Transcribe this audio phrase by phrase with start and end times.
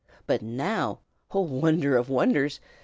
[0.25, 2.59] But now oh, wonder of wonders!